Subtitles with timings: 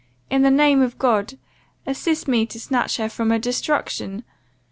[0.31, 1.35] In the name of God,
[1.85, 4.23] assist me to snatch her from destruction!